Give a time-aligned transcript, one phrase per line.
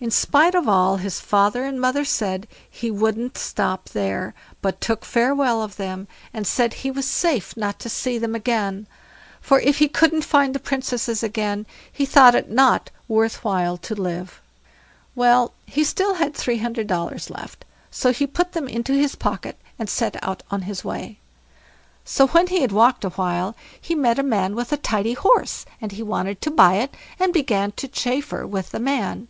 [0.00, 5.04] In spite of all his father and mother said, he wouldn't stop there, but took
[5.04, 8.88] farewell of them, and said he was safe not to see them again;
[9.40, 13.94] for if he couldn't find the Princesses again, he thought it not worth while to
[13.94, 14.40] live.
[15.14, 19.56] Well, he had still three hundred dollars left, so he put them into his pocket,
[19.78, 21.20] and set out on his way.
[22.04, 25.64] So, when he had walked a while, he met a man with a tidy horse,
[25.80, 29.28] and he wanted to buy it, and began to chaffer with the man.